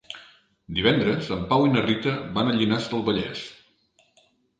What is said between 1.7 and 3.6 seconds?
na Rita van a Llinars del Vallès.